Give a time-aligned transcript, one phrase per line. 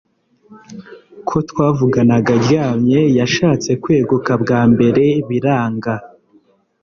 [1.27, 5.93] ko twavuganaga aryamye yashatse kweguka bwambere biranga